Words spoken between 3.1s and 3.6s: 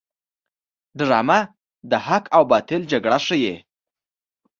ښيي